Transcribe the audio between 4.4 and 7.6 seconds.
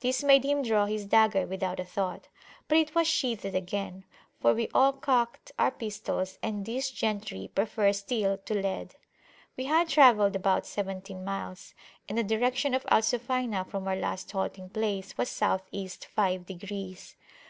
we all cocked our pistols, and these gentry